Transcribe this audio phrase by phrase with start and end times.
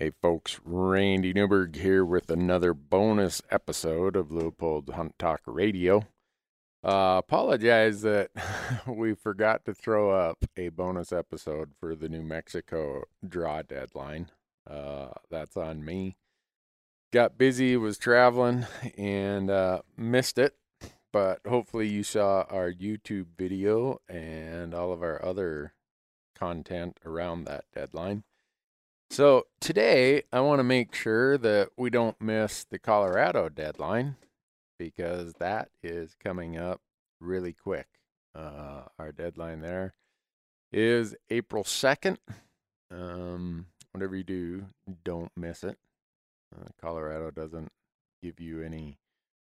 [0.00, 6.06] Hey folks, Randy Newberg here with another bonus episode of Leupold Hunt Talk Radio.
[6.84, 8.30] Uh, apologize that
[8.86, 14.30] we forgot to throw up a bonus episode for the New Mexico draw deadline.
[14.70, 16.16] Uh, that's on me.
[17.12, 20.54] Got busy, was traveling, and uh, missed it.
[21.12, 25.72] But hopefully, you saw our YouTube video and all of our other
[26.36, 28.22] content around that deadline.
[29.10, 34.16] So today I want to make sure that we don't miss the Colorado deadline
[34.78, 36.80] because that is coming up
[37.18, 37.86] really quick.
[38.34, 39.94] Uh, our deadline there
[40.72, 42.18] is April 2nd.
[42.90, 44.66] Um, whatever you do,
[45.04, 45.78] don't miss it.
[46.54, 47.72] Uh, Colorado doesn't
[48.22, 48.98] give you any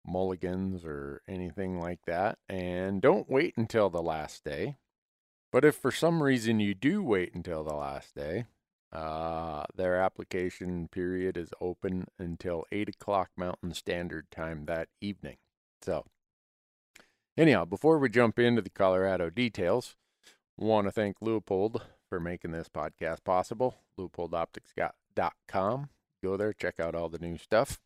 [0.06, 2.40] mulligans or anything like that.
[2.50, 4.78] And don't wait until the last day.
[5.52, 8.46] But if for some reason you do wait until the last day,
[8.94, 15.38] uh, their application period is open until 8 o'clock Mountain Standard Time that evening.
[15.82, 16.06] So,
[17.36, 19.96] anyhow, before we jump into the Colorado details,
[20.58, 23.78] want to thank Leupold for making this podcast possible.
[24.00, 25.90] LeupoldOptics.com.
[26.24, 27.80] Go there, check out all the new stuff.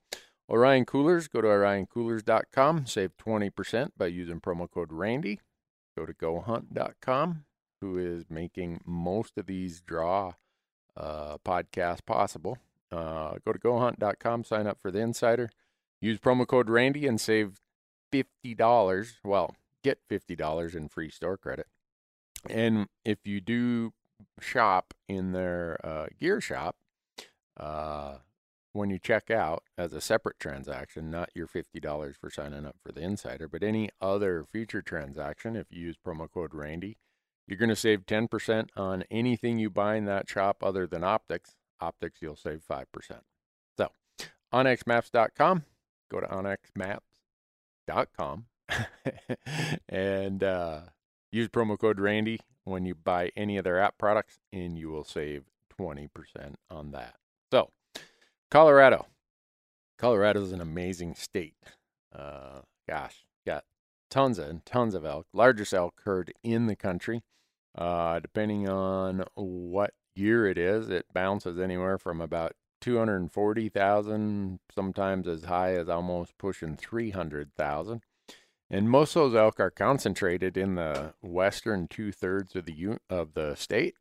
[0.50, 5.40] Orion Coolers, go to orioncoolers.com, save 20% by using promo code RANDY.
[5.98, 7.46] Go to gohunt.com,
[7.82, 10.34] who is making most of these draw
[10.98, 12.58] uh, podcast possible.
[12.92, 15.50] Uh, go to gohunt.com, sign up for the insider,
[16.02, 17.60] use promo code Randy, and save
[18.14, 19.14] $50.
[19.24, 21.68] Well, get $50 in free store credit.
[22.50, 23.94] And if you do
[24.40, 26.78] shop in their uh, gear shop,
[27.60, 28.18] uh,
[28.74, 32.92] when you check out as a separate transaction, not your $50 for signing up for
[32.92, 36.98] the insider, but any other future transaction, if you use promo code Randy,
[37.48, 41.56] you're going to save 10% on anything you buy in that shop other than optics.
[41.80, 42.86] Optics, you'll save 5%.
[43.78, 43.90] So,
[44.54, 45.64] onxmaps.com,
[46.12, 46.28] go to
[47.88, 48.46] onxmaps.com
[49.90, 50.82] and uh,
[51.32, 55.06] use promo code Randy when you buy any of their app products, and you will
[55.06, 55.44] save
[55.80, 56.10] 20%
[56.70, 57.16] on that.
[57.52, 57.72] So,
[58.52, 59.08] Colorado.
[59.98, 61.56] Colorado is an amazing state.
[62.14, 63.64] Uh, gosh, got
[64.10, 67.24] tons and tons of elk, largest elk herd in the country.
[67.78, 75.46] Uh, depending on what year it is, it bounces anywhere from about 240,000, sometimes as
[75.46, 78.02] high as almost pushing 300,000.
[78.70, 83.34] And most of those elk are concentrated in the western two thirds of the of
[83.34, 83.96] the state.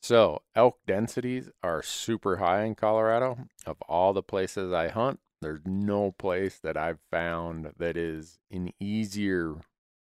[0.00, 3.38] So elk densities are super high in Colorado.
[3.66, 8.72] Of all the places I hunt, there's no place that I've found that is an
[8.78, 9.56] easier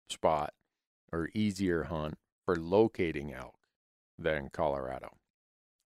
[0.10, 0.54] spot
[1.12, 3.56] or easier hunt for locating elk
[4.18, 5.18] than Colorado.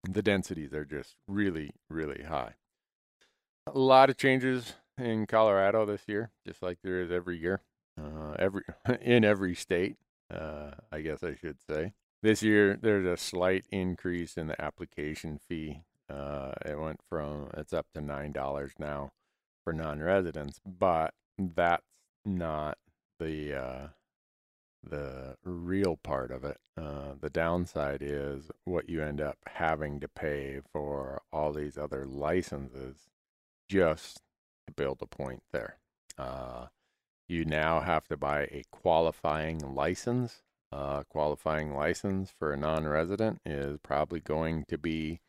[0.09, 2.53] The densities are just really, really high.
[3.67, 7.61] A lot of changes in Colorado this year, just like there is every year,
[7.99, 8.63] uh, every
[9.01, 9.97] in every state.
[10.33, 11.93] Uh, I guess I should say.
[12.21, 15.81] This year, there's a slight increase in the application fee.
[16.09, 19.11] Uh, it went from it's up to nine dollars now
[19.63, 21.83] for non-residents, but that's
[22.25, 22.77] not
[23.19, 23.87] the uh,
[24.83, 26.57] the real part of it.
[26.77, 32.05] Uh, the downside is what you end up having to pay for all these other
[32.05, 33.09] licenses
[33.67, 34.21] just
[34.67, 35.77] to build a point there.
[36.17, 36.67] Uh,
[37.27, 40.41] you now have to buy a qualifying license.
[40.71, 45.19] Uh, qualifying license for a non resident is probably going to be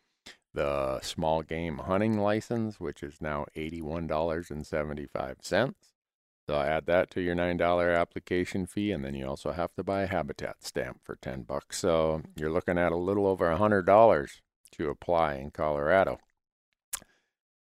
[0.52, 5.74] the small game hunting license, which is now $81.75.
[6.48, 10.02] So add that to your $9 application fee, and then you also have to buy
[10.02, 11.78] a habitat stamp for 10 bucks.
[11.78, 14.28] So you're looking at a little over $100
[14.72, 16.18] to apply in Colorado.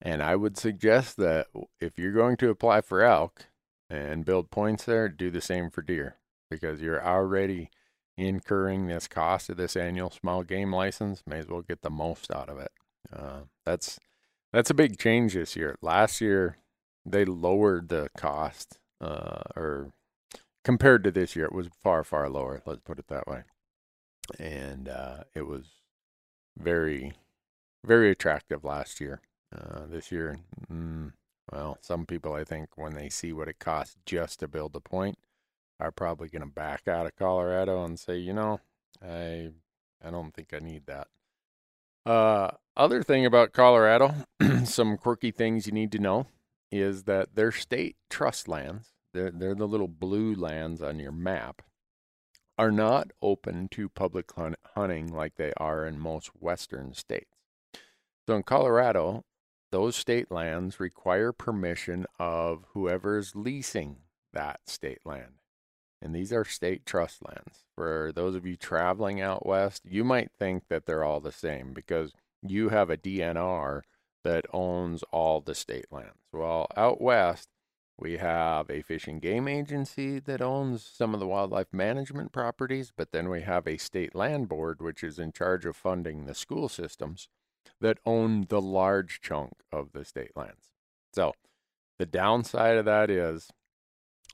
[0.02, 1.48] And I would suggest that
[1.82, 3.48] if you're going to apply for elk
[3.90, 6.18] and build points there, do the same for deer
[6.50, 7.72] because you're already
[8.18, 11.24] incurring this cost of this annual small game license.
[11.26, 12.72] May as well get the most out of it.
[13.12, 14.00] Uh, that's
[14.54, 15.78] that's a big change this year.
[15.82, 16.58] Last year,
[17.08, 19.92] they lowered the cost, uh, or
[20.64, 22.62] compared to this year, it was far far lower.
[22.66, 23.44] Let's put it that way,
[24.40, 25.66] and uh, it was
[26.58, 27.14] very
[27.86, 29.22] very attractive last year.
[29.56, 30.40] Uh, this year,
[30.70, 31.14] mm,
[31.52, 34.82] well, some people I think when they see what it costs just to build a
[34.82, 35.18] point,
[35.80, 38.60] are probably going to back out of Colorado and say, you know,
[39.02, 39.52] I
[40.04, 41.08] I don't think I need that.
[42.06, 44.14] Uh, other thing about Colorado,
[44.66, 46.28] some quirky things you need to know
[46.72, 51.62] is that their state trust lands, they're, they're the little blue lands on your map,
[52.58, 54.32] are not open to public
[54.76, 57.38] hunting like they are in most western states.
[58.28, 59.24] So in Colorado,
[59.72, 63.98] those state lands require permission of whoever's leasing
[64.34, 65.40] that state land.
[66.02, 67.64] And these are state trust lands.
[67.76, 71.74] For those of you traveling out west, you might think that they're all the same
[71.74, 72.12] because
[72.42, 73.82] you have a DNR
[74.28, 76.28] that owns all the state lands.
[76.34, 77.48] Well, out west,
[77.98, 82.92] we have a fish and game agency that owns some of the wildlife management properties,
[82.96, 86.36] but then we have a state land board, which is in charge of funding the
[86.36, 87.30] school systems
[87.80, 90.74] that own the large chunk of the state lands.
[91.14, 91.32] So
[91.98, 93.50] the downside of that is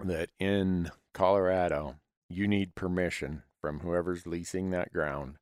[0.03, 1.97] that in Colorado,
[2.29, 5.35] you need permission from whoever's leasing that ground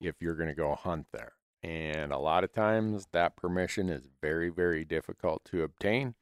[0.00, 1.32] if you're going to go hunt there.
[1.66, 6.14] And a lot of times that permission is very, very difficult to obtain.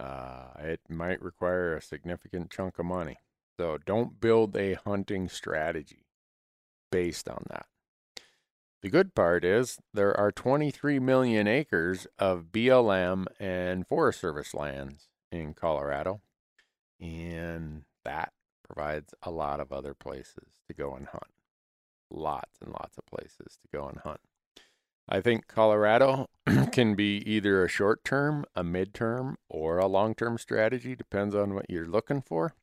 [0.00, 3.18] Uh, it might require a significant chunk of money.
[3.56, 6.06] So don't build a hunting strategy
[6.90, 7.66] based on that.
[8.82, 15.06] The good part is there are 23 million acres of BLM and Forest Service lands
[15.30, 16.20] in Colorado,
[16.98, 18.32] and that
[18.64, 21.30] provides a lot of other places to go and hunt.
[22.10, 24.20] Lots and lots of places to go and hunt.
[25.10, 26.26] I think Colorado
[26.72, 31.54] can be either a short term, a midterm, or a long term strategy, depends on
[31.54, 32.54] what you're looking for.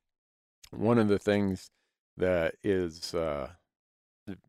[0.72, 1.70] One of the things
[2.16, 3.50] that is uh,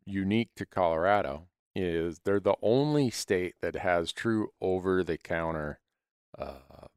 [0.05, 5.79] unique to Colorado is they're the only state that has true over the counter
[6.37, 6.87] uh,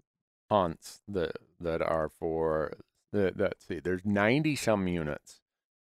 [0.50, 2.74] hunts that that are for
[3.12, 5.40] that let's see there's 90 some units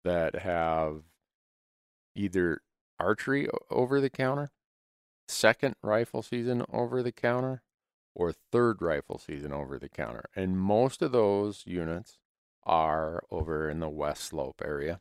[0.04, 1.02] that have
[2.16, 2.62] either
[3.00, 4.52] archery over the counter
[5.28, 7.62] second rifle season over the counter
[8.14, 12.18] or third rifle season over the counter and most of those units
[12.64, 15.00] are over in the west slope area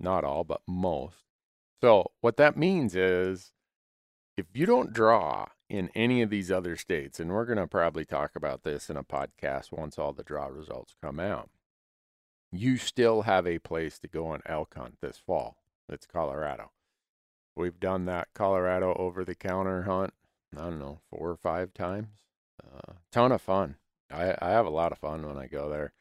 [0.00, 1.24] not all but most
[1.82, 3.52] so what that means is
[4.36, 8.04] if you don't draw in any of these other states, and we're going to probably
[8.04, 11.50] talk about this in a podcast once all the draw results come out,
[12.52, 15.56] you still have a place to go on elk hunt this fall.
[15.88, 16.70] It's Colorado.
[17.56, 20.12] We've done that Colorado over the counter hunt,
[20.56, 22.08] I don't know, four or five times.
[22.62, 23.76] Uh, ton of fun.
[24.10, 25.92] I, I have a lot of fun when I go there.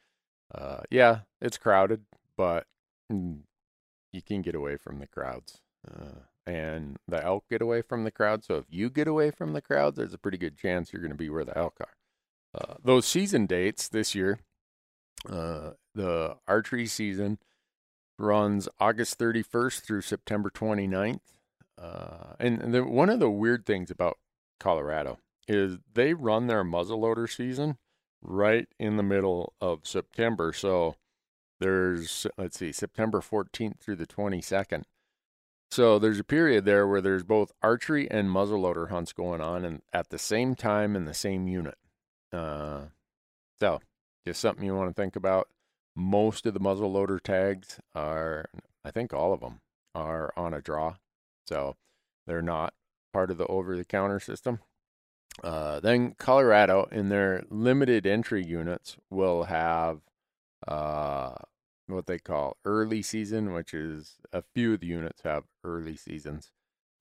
[0.53, 2.01] Uh, yeah, it's crowded,
[2.37, 2.67] but
[3.11, 3.39] mm,
[4.11, 5.61] you can get away from the crowds.
[5.89, 8.43] Uh, and the elk get away from the crowd.
[8.43, 11.11] So if you get away from the crowd, there's a pretty good chance you're going
[11.11, 11.95] to be where the elk are.
[12.53, 14.39] Uh, those season dates this year,
[15.29, 17.39] uh, the archery season
[18.17, 21.19] runs August 31st through September 29th.
[21.81, 24.17] Uh, and, the, one of the weird things about
[24.59, 27.77] Colorado is they run their muzzleloader season
[28.21, 30.53] right in the middle of September.
[30.53, 30.95] So
[31.59, 34.83] there's, let's see, September 14th through the 22nd
[35.71, 39.81] so there's a period there where there's both archery and muzzleloader hunts going on and
[39.91, 41.75] at the same time in the same unit.
[42.31, 42.85] Uh,
[43.59, 43.81] so
[44.25, 45.49] just something you want to think about.
[45.95, 48.45] Most of the muzzleloader tags are,
[48.83, 49.59] I think all of them
[49.93, 50.95] are on a draw.
[51.45, 51.75] So
[52.27, 52.73] they're not
[53.13, 54.59] part of the over the counter system.
[55.43, 59.99] Uh, then Colorado, in their limited entry units, will have
[60.67, 61.35] uh,
[61.87, 66.51] what they call early season, which is a few of the units have early seasons.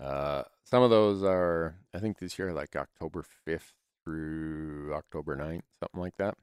[0.00, 3.72] Uh, some of those are, I think this year, like October 5th
[4.04, 6.36] through October 9th, something like that.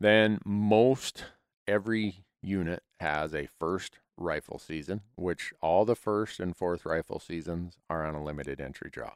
[0.00, 1.24] Then most
[1.68, 7.78] every unit has a first rifle season, which all the first and fourth rifle seasons
[7.88, 9.14] are on a limited entry draw.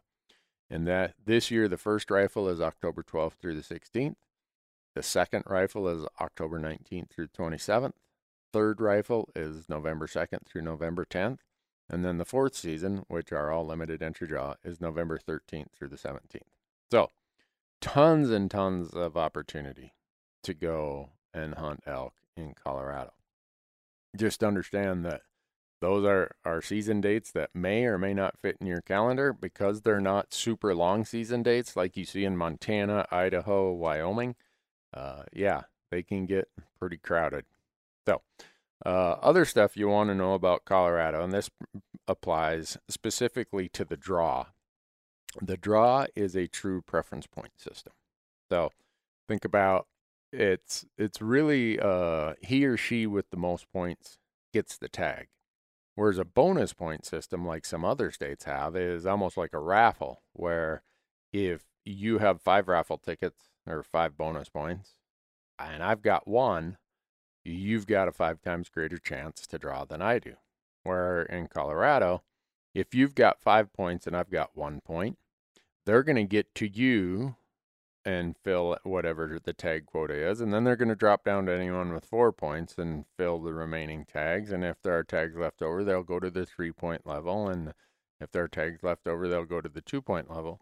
[0.71, 4.17] And that this year, the first rifle is October 12th through the 16th.
[4.95, 7.93] The second rifle is October 19th through 27th
[8.55, 11.39] third rifle is November 2nd through November 10th.
[11.91, 15.89] And then the fourth season, which are all limited entry draw, is November 13th through
[15.89, 16.43] the 17th.
[16.89, 17.11] So,
[17.81, 19.93] tons and tons of opportunity
[20.45, 23.13] to go and hunt elk in Colorado.
[24.17, 25.23] Just understand that
[25.81, 29.83] those are, are season dates that may or may not fit in your calendar because
[29.83, 34.35] they're not super long season dates like you see in Montana, Idaho, Wyoming.
[34.95, 37.45] Uh, yeah, they can get pretty crowded.
[38.07, 38.23] So,
[38.87, 41.51] uh, other stuff you want to know about Colorado, and this
[42.09, 44.47] applies specifically to the draw.
[45.43, 47.93] The draw is a true preference point system.
[48.51, 48.71] So,
[49.29, 49.87] think about
[50.35, 54.19] it's it's really uh, he or she with the most points
[54.53, 55.29] gets the tag.
[55.95, 60.23] Whereas a bonus point system, like some other states have, is almost like a raffle,
[60.33, 60.83] where
[61.33, 64.95] if you have five raffle tickets or five bonus points,
[65.59, 66.79] and I've got one,
[67.45, 70.35] you've got a five times greater chance to draw than I do.
[70.83, 72.23] Where in Colorado,
[72.75, 75.17] if you've got five points and I've got one point,
[75.87, 77.37] they're going to get to you
[78.05, 80.41] and fill whatever the tag quota is.
[80.41, 83.55] And then they're going to drop down to anyone with four points and fill the
[83.55, 84.53] remaining tags.
[84.53, 87.49] And if there are tags left over, they'll go to the three point level.
[87.49, 87.73] And
[88.21, 90.61] if there are tags left over, they'll go to the two point level.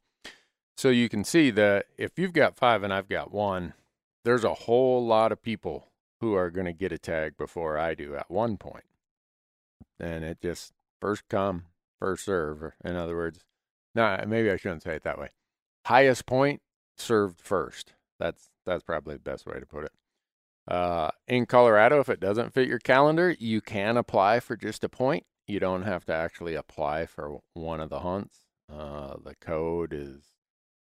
[0.76, 3.74] So you can see that if you've got five and I've got one,
[4.24, 5.88] there's a whole lot of people
[6.20, 8.84] who are going to get a tag before I do at one point.
[9.98, 11.64] And it just first come,
[11.98, 12.72] first serve.
[12.84, 13.40] In other words,
[13.94, 15.30] no, maybe I shouldn't say it that way.
[15.86, 16.62] Highest point
[17.02, 17.94] served first.
[18.18, 19.92] That's that's probably the best way to put it.
[20.68, 24.88] Uh, in Colorado, if it doesn't fit your calendar, you can apply for just a
[24.88, 25.24] point.
[25.46, 28.38] You don't have to actually apply for one of the hunts.
[28.72, 30.22] Uh, the code is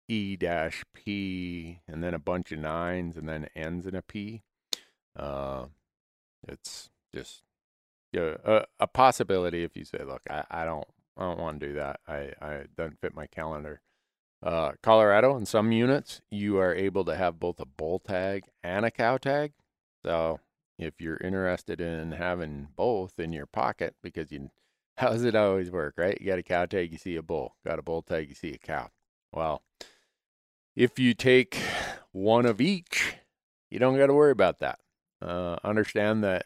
[0.08, 4.44] E dash P and then a bunch of nines and then ends in a P.
[5.16, 5.66] Uh,
[6.48, 7.42] it's just
[8.12, 11.68] yeah, a, a possibility if you say, look, I, I don't I don't want to
[11.68, 12.00] do that.
[12.08, 13.82] I, I it doesn't fit my calendar.
[14.46, 18.86] Uh, Colorado, in some units, you are able to have both a bull tag and
[18.86, 19.54] a cow tag.
[20.04, 20.40] So
[20.78, 24.52] if you're interested in having both in your pocket, because you,
[24.98, 26.16] how does it always work, right?
[26.22, 27.56] You got a cow tag, you see a bull.
[27.66, 28.92] Got a bull tag, you see a cow.
[29.34, 29.64] Well,
[30.75, 31.58] if you take
[32.12, 33.16] one of each,
[33.72, 34.78] you don't got to worry about that.
[35.24, 36.46] Uh, understand that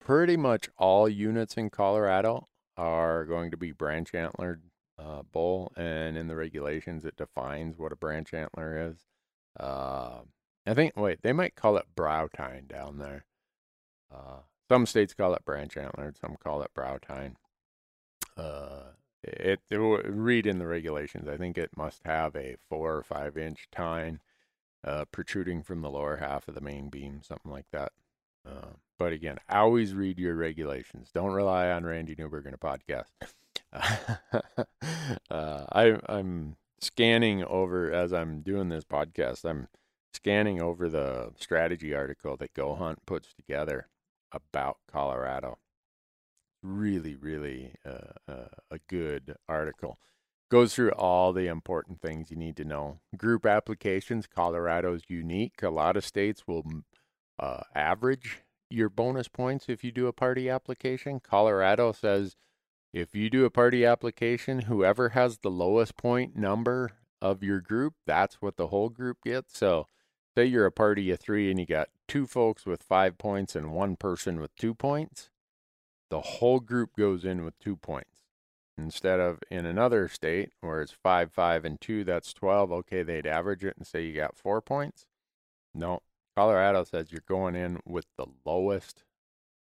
[0.00, 2.46] pretty much all units in Colorado
[2.76, 4.62] are going to be branch antlered
[5.02, 8.96] uh, bull, and in the regulations, it defines what a branch antler is.
[9.58, 10.20] Uh,
[10.66, 13.24] I think, wait, they might call it brow tine down there.
[14.12, 17.36] Uh, some states call it branch antler, some call it brow tine.
[18.36, 18.92] Uh,
[19.22, 21.28] it, it, read in the regulations.
[21.28, 24.20] I think it must have a four or five inch tine
[24.84, 27.92] uh, protruding from the lower half of the main beam, something like that.
[28.46, 31.10] Uh, but again, always read your regulations.
[31.12, 33.06] Don't rely on Randy Newberg in a podcast.
[35.30, 39.44] uh, I, I'm scanning over as I'm doing this podcast.
[39.44, 39.68] I'm
[40.12, 43.88] scanning over the strategy article that Go Hunt puts together
[44.32, 45.58] about Colorado.
[46.62, 49.98] Really, really uh, uh, a good article.
[50.50, 53.00] Goes through all the important things you need to know.
[53.16, 55.62] Group applications, Colorado's unique.
[55.62, 56.64] A lot of states will
[57.38, 61.20] uh, average your bonus points if you do a party application.
[61.20, 62.36] Colorado says
[62.92, 67.94] if you do a party application, whoever has the lowest point number of your group,
[68.06, 69.56] that's what the whole group gets.
[69.56, 69.88] So,
[70.36, 73.72] say you're a party of three and you got two folks with five points and
[73.72, 75.30] one person with two points,
[76.10, 78.08] the whole group goes in with two points.
[78.76, 82.72] Instead of in another state where it's five, five, and two, that's 12.
[82.72, 85.06] Okay, they'd average it and say you got four points.
[85.74, 86.00] No,
[86.36, 89.04] Colorado says you're going in with the lowest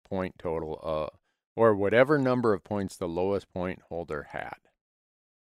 [0.09, 1.17] point total uh,
[1.59, 4.59] or whatever number of points the lowest point holder had.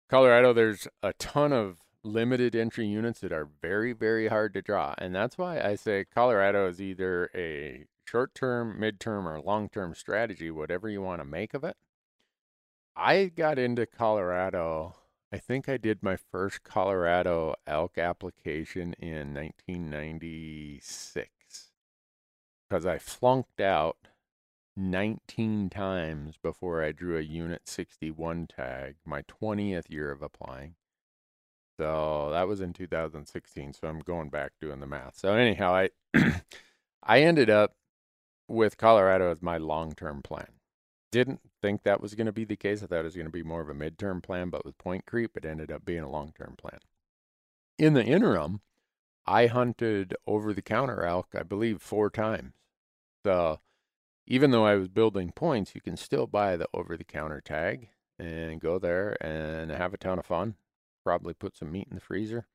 [0.08, 4.94] Colorado, there's a ton of limited entry units that are very, very hard to draw.
[5.00, 9.70] And that's why I say Colorado is either a short term, mid term, or long
[9.70, 11.78] term strategy, whatever you want to make of it.
[12.96, 14.94] I got into Colorado.
[15.32, 21.32] I think I did my first Colorado elk application in 1996
[22.70, 23.98] because I flunked out
[24.76, 30.76] 19 times before I drew a Unit 61 tag, my 20th year of applying.
[31.80, 33.74] So that was in 2016.
[33.74, 35.18] So I'm going back doing the math.
[35.18, 35.90] So anyhow, I
[37.04, 37.76] I ended up
[38.48, 40.48] with Colorado as my long-term plan.
[41.12, 42.82] Didn't think that was going to be the case.
[42.82, 45.06] I thought it was going to be more of a midterm plan, but with point
[45.06, 46.80] creep, it ended up being a long-term plan.
[47.78, 48.62] In the interim,
[49.26, 52.54] I hunted over the counter elk, I believe, four times.
[53.26, 53.60] So
[54.26, 57.90] even though I was building points, you can still buy the over the counter tag
[58.20, 60.56] and go there and have a ton of fun.
[61.04, 62.48] Probably put some meat in the freezer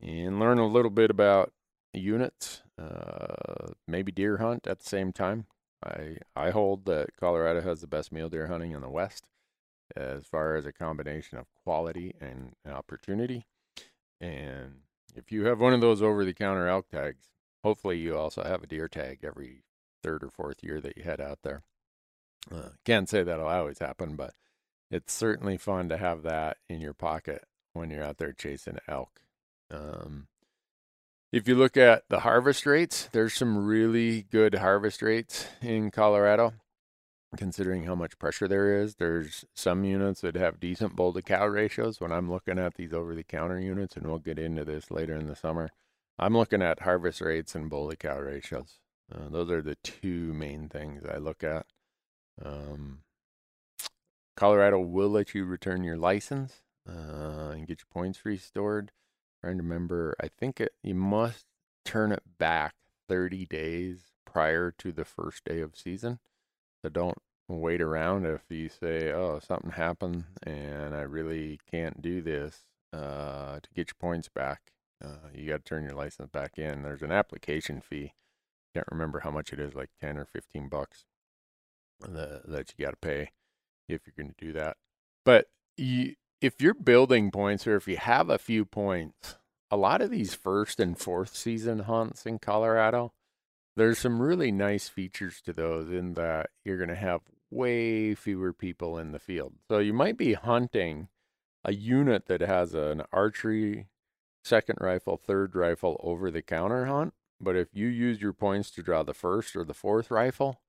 [0.00, 1.52] and learn a little bit about
[1.92, 5.46] units, uh, maybe deer hunt at the same time.
[5.84, 9.26] I I hold that Colorado has the best mule deer hunting in the West
[9.94, 13.46] as far as a combination of quality and opportunity.
[14.20, 14.80] And
[15.14, 17.28] if you have one of those over the counter elk tags,
[17.62, 19.64] hopefully you also have a deer tag every
[20.02, 21.62] third or fourth year that you head out there.
[22.50, 24.34] Uh, can't say that'll always happen, but
[24.90, 29.20] it's certainly fun to have that in your pocket when you're out there chasing elk.
[29.70, 30.26] Um,
[31.32, 36.52] if you look at the harvest rates, there's some really good harvest rates in Colorado,
[37.38, 38.96] considering how much pressure there is.
[38.96, 42.00] There's some units that have decent bull to cow ratios.
[42.00, 45.14] When I'm looking at these over the counter units, and we'll get into this later
[45.14, 45.70] in the summer,
[46.18, 48.78] I'm looking at harvest rates and bull to cow ratios.
[49.12, 51.66] Uh, those are the two main things I look at.
[52.44, 53.00] Um,
[54.36, 56.62] Colorado will let you return your license.
[56.88, 58.92] uh, and get your points restored.
[59.40, 61.46] Trying to remember, I think it, you must
[61.84, 62.74] turn it back
[63.08, 66.18] 30 days prior to the first day of season.
[66.82, 72.20] So don't wait around if you say, oh, something happened and I really can't do
[72.22, 74.72] this uh, to get your points back.
[75.04, 76.82] Uh, you got to turn your license back in.
[76.82, 78.14] There's an application fee.
[78.74, 81.04] Can't remember how much it is, like 10 or 15 bucks
[82.00, 83.30] that, that you got to pay
[83.88, 84.76] if you're going to do that.
[85.24, 89.36] But you, if you're building points or if you have a few points,
[89.70, 93.12] a lot of these first and fourth season hunts in Colorado,
[93.76, 98.52] there's some really nice features to those in that you're going to have way fewer
[98.52, 99.54] people in the field.
[99.68, 101.08] So you might be hunting
[101.64, 103.86] a unit that has an archery
[104.44, 108.82] second rifle, third rifle over the counter hunt, but if you use your points to
[108.82, 110.60] draw the first or the fourth rifle,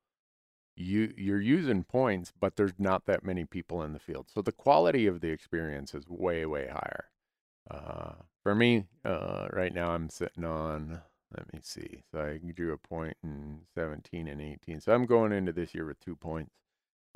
[0.75, 4.27] you you're using points, but there's not that many people in the field.
[4.33, 7.09] So the quality of the experience is way way higher.
[7.69, 11.01] Uh, for me, uh, right now I'm sitting on
[11.35, 12.03] let me see.
[12.11, 14.81] So I drew a point in 17 and 18.
[14.81, 16.51] So I'm going into this year with two points.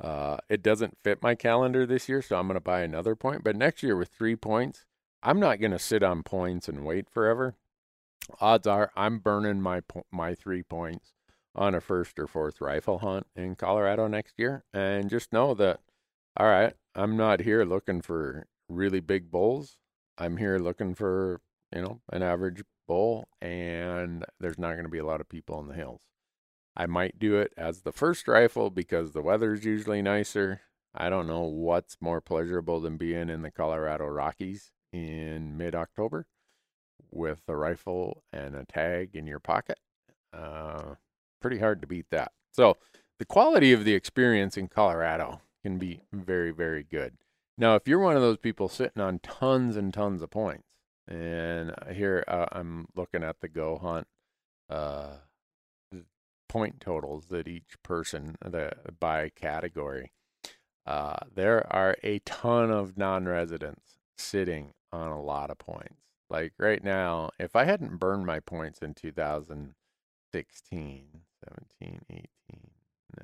[0.00, 3.42] Uh, it doesn't fit my calendar this year, so I'm going to buy another point.
[3.42, 4.86] But next year with three points,
[5.22, 7.56] I'm not going to sit on points and wait forever.
[8.40, 11.12] Odds are I'm burning my my three points
[11.54, 15.80] on a first or fourth rifle hunt in Colorado next year, and just know that
[16.36, 19.78] all right, I'm not here looking for really big bulls.
[20.18, 21.40] I'm here looking for
[21.74, 25.60] you know an average bull, and there's not going to be a lot of people
[25.60, 26.02] in the hills.
[26.76, 30.60] I might do it as the first rifle because the weather's usually nicer.
[30.94, 36.26] I don't know what's more pleasurable than being in the Colorado Rockies in mid October
[37.10, 39.78] with a rifle and a tag in your pocket.
[40.32, 40.94] Uh,
[41.40, 42.32] pretty hard to beat that.
[42.52, 42.76] So,
[43.18, 47.14] the quality of the experience in Colorado can be very, very good.
[47.56, 50.68] Now, if you're one of those people sitting on tons and tons of points,
[51.08, 54.06] and here uh, I'm looking at the Go Hunt
[54.70, 55.16] uh,
[56.48, 60.12] point totals that each person that by category.
[60.86, 66.07] Uh, there are a ton of non-residents sitting on a lot of points.
[66.30, 71.04] Like right now, if I hadn't burned my points in 2016,
[71.80, 72.26] 17, 18,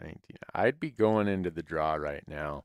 [0.00, 0.20] 19,
[0.54, 2.64] I'd be going into the draw right now,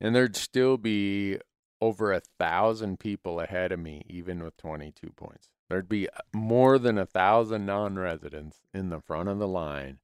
[0.00, 1.38] and there'd still be
[1.80, 5.48] over a thousand people ahead of me, even with 22 points.
[5.68, 9.98] There'd be uh, more than a thousand non residents in the front of the line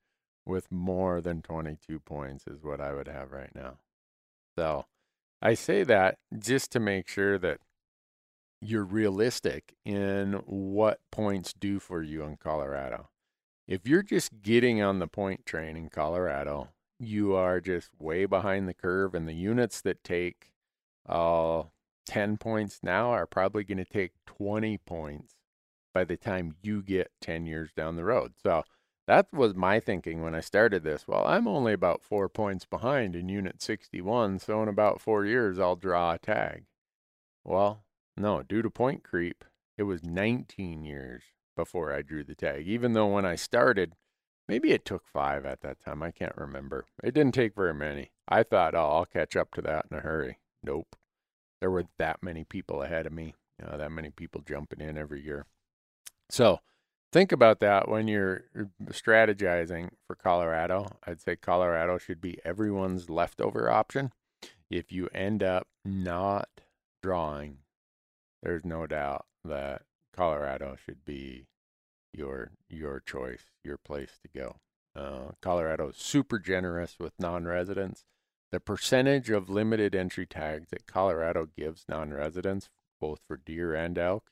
[0.46, 3.78] with more than 22 points, is what I would have right now.
[4.56, 4.84] So
[5.40, 7.60] I say that just to make sure that
[8.64, 13.10] you're realistic in what points do for you in Colorado.
[13.66, 18.68] If you're just getting on the point train in Colorado, you are just way behind
[18.68, 20.52] the curve, and the units that take
[21.08, 21.64] uh,
[22.06, 25.34] 10 points now are probably going to take 20 points
[25.92, 28.32] by the time you get 10 years down the road.
[28.42, 28.64] So
[29.06, 31.06] that was my thinking when I started this.
[31.06, 35.58] Well, I'm only about four points behind in Unit 61, so in about four years,
[35.58, 36.64] I'll draw a tag.
[37.44, 37.84] Well,
[38.16, 39.44] no, due to point creep,
[39.76, 41.22] it was 19 years
[41.56, 43.94] before I drew the tag, even though when I started,
[44.48, 46.02] maybe it took five at that time.
[46.02, 46.86] I can't remember.
[47.02, 48.10] It didn't take very many.
[48.28, 50.38] I thought, oh, I'll catch up to that in a hurry.
[50.62, 50.96] Nope.
[51.60, 54.98] There were that many people ahead of me, you know, that many people jumping in
[54.98, 55.46] every year.
[56.30, 56.60] So
[57.12, 60.88] think about that when you're uh, strategizing for Colorado.
[61.06, 64.12] I'd say Colorado should be everyone's leftover option.
[64.70, 66.48] If you end up not
[67.02, 67.58] drawing,
[68.44, 69.82] there's no doubt that
[70.14, 71.46] Colorado should be
[72.12, 74.56] your your choice, your place to go.
[74.94, 78.04] Uh, Colorado is super generous with non-residents.
[78.52, 82.68] The percentage of limited entry tags that Colorado gives non-residents,
[83.00, 84.30] both for deer and elk,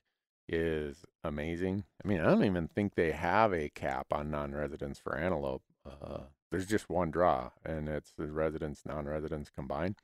[0.48, 1.85] is amazing.
[2.05, 5.62] I mean, I don't even think they have a cap on non-residents for antelope.
[5.85, 6.20] Uh,
[6.53, 9.96] there's just one draw, and it's the residents, non-residents combined.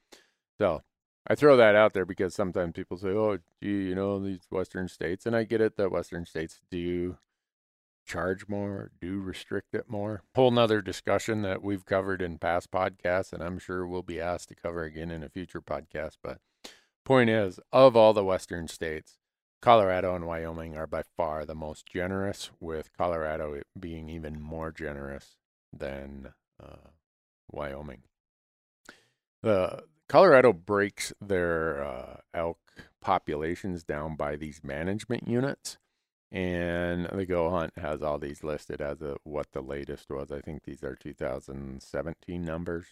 [0.59, 0.83] So
[1.29, 4.89] I throw that out there because sometimes people say, "Oh, gee, you know these Western
[4.89, 7.19] states," and I get it that Western states do
[8.07, 10.23] charge more, do restrict it more.
[10.35, 14.49] Whole nother discussion that we've covered in past podcasts, and I'm sure we'll be asked
[14.49, 16.17] to cover again in a future podcast.
[16.23, 16.41] But
[17.05, 19.19] point is, of all the Western states,
[19.61, 25.37] Colorado and Wyoming are by far the most generous, with Colorado being even more generous
[25.73, 26.91] than uh,
[27.51, 28.05] Wyoming.
[29.43, 32.59] The Colorado breaks their uh, elk
[33.01, 35.79] populations down by these management units
[36.31, 40.31] and the Go Hunt has all these listed as a, what the latest was.
[40.31, 42.87] I think these are 2017 numbers.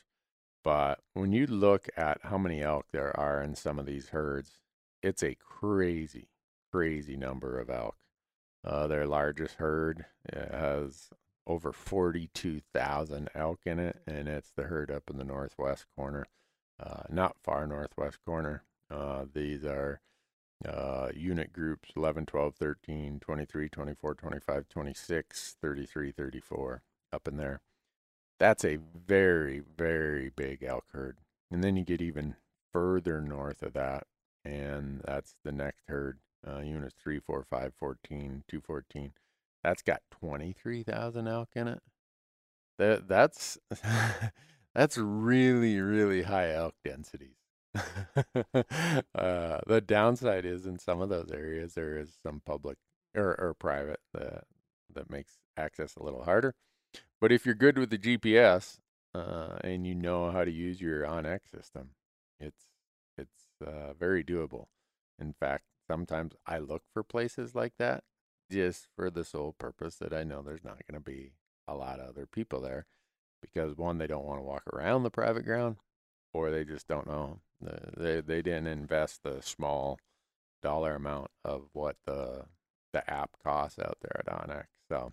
[0.65, 4.59] But when you look at how many elk there are in some of these herds,
[5.03, 6.29] it's a crazy,
[6.73, 7.97] crazy number of elk.
[8.65, 11.11] Uh, their largest herd has
[11.47, 16.27] over 42,000 elk in it, and it's the herd up in the northwest corner,
[16.81, 18.63] uh, not far northwest corner.
[18.91, 20.01] Uh, these are
[20.67, 27.61] uh, unit groups 11, 12, 13, 23, 24, 25, 26, 33, 34, up in there.
[28.39, 31.19] That's a very, very big elk herd.
[31.51, 32.37] And then you get even
[32.73, 34.07] further north of that,
[34.45, 39.13] and that's the next herd, uh, units 3, 4, 5, 14, 214.
[39.63, 41.83] That's got 23,000 elk in it.
[42.79, 43.59] That that's
[44.77, 47.37] that's really really high elk densities.
[47.75, 52.79] uh, the downside is in some of those areas there is some public
[53.15, 54.45] or, or private that
[54.95, 56.55] that makes access a little harder.
[57.21, 58.79] But if you're good with the GPS
[59.15, 61.91] uh, and you know how to use your onX system,
[62.39, 62.67] it's
[63.17, 64.67] it's uh, very doable.
[65.19, 68.05] In fact, sometimes I look for places like that
[68.51, 71.33] just for the sole purpose that I know there's not going to be
[71.67, 72.87] a lot of other people there
[73.53, 75.77] because one, they don't want to walk around the private ground,
[76.33, 77.41] or they just don't know.
[77.61, 79.99] They they didn't invest the small
[80.63, 82.45] dollar amount of what the
[82.93, 84.65] the app costs out there at onX.
[84.89, 85.13] So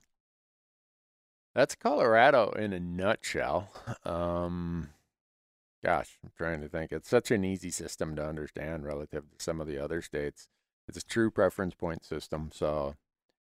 [1.53, 3.69] that's Colorado in a nutshell.
[4.05, 4.89] Um,
[5.83, 6.91] gosh, I'm trying to think.
[6.91, 10.49] It's such an easy system to understand relative to some of the other states.
[10.87, 12.49] It's a true preference point system.
[12.53, 12.95] So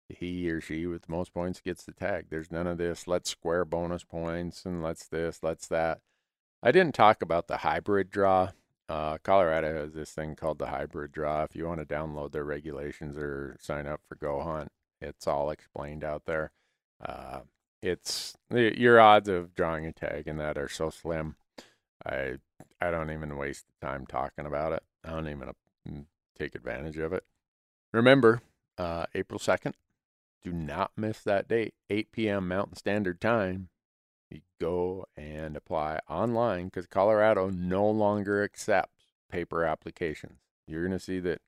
[0.09, 2.27] he or she with the most points gets the tag.
[2.31, 6.01] There's none of this, let's square bonus points and let's this, let's that.
[6.62, 8.51] I didn't talk about the hybrid draw.
[8.88, 11.43] Uh, Colorado has this thing called the hybrid draw.
[11.43, 15.51] If you want to download their regulations or sign up for Go Hunt, it's all
[15.51, 16.53] explained out there.
[17.05, 17.41] Uh,
[17.83, 21.37] it's your odds of drawing a tag in that are so slim.
[22.07, 22.35] I
[22.81, 24.83] I don't even waste time talking about it.
[25.05, 25.51] I don't even
[25.88, 26.05] mm,
[26.38, 27.25] take advantage of it.
[27.93, 28.41] Remember,
[28.79, 29.75] uh, April second,
[30.44, 32.48] do not miss that date, 8 p.m.
[32.48, 33.68] Mountain Standard Time.
[34.31, 40.40] You go and apply online because Colorado no longer accepts paper applications.
[40.66, 41.40] You're going to see that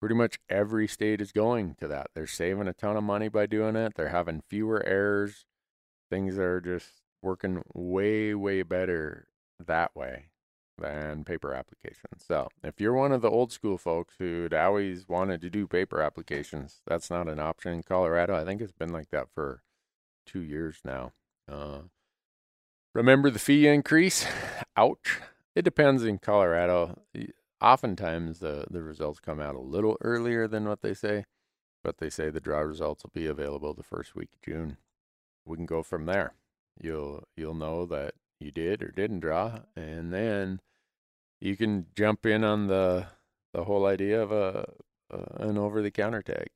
[0.00, 2.08] pretty much every state is going to that.
[2.14, 3.94] They're saving a ton of money by doing it.
[3.96, 5.46] They're having fewer errors.
[6.10, 6.88] Things are just
[7.22, 10.26] working way, way better that way
[10.78, 12.24] than paper applications.
[12.26, 16.00] So if you're one of the old school folks who'd always wanted to do paper
[16.00, 18.34] applications, that's not an option in Colorado.
[18.34, 19.62] I think it's been like that for
[20.26, 21.12] two years now.
[21.50, 21.80] Uh,
[22.94, 24.26] remember the fee increase?
[24.76, 25.20] Ouch.
[25.54, 27.00] It depends in Colorado.
[27.60, 31.24] Oftentimes the, the results come out a little earlier than what they say,
[31.82, 34.76] but they say the draw results will be available the first week of June.
[35.44, 36.34] We can go from there.
[36.80, 40.60] You'll you'll know that you did or didn't draw, and then
[41.40, 43.06] you can jump in on the
[43.52, 44.66] the whole idea of a,
[45.10, 46.48] an over the counter tag.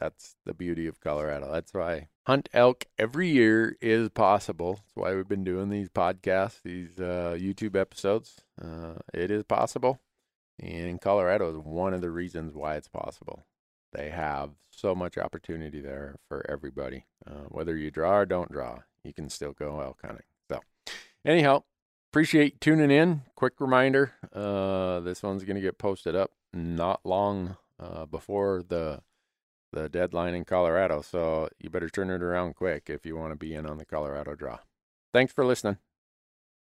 [0.00, 1.50] That's the beauty of Colorado.
[1.52, 4.74] That's why hunt elk every year is possible.
[4.74, 8.36] That's why we've been doing these podcasts, these uh, YouTube episodes.
[8.62, 10.00] Uh, it is possible,
[10.60, 13.44] and Colorado is one of the reasons why it's possible.
[13.92, 17.06] They have so much opportunity there for everybody.
[17.26, 20.26] Uh, whether you draw or don't draw, you can still go elk hunting.
[20.48, 20.60] So,
[21.24, 21.64] anyhow,
[22.10, 23.22] appreciate tuning in.
[23.34, 29.02] Quick reminder uh, this one's going to get posted up not long uh, before the
[29.70, 31.02] the deadline in Colorado.
[31.02, 33.84] So you better turn it around quick if you want to be in on the
[33.84, 34.60] Colorado draw.
[35.12, 35.76] Thanks for listening.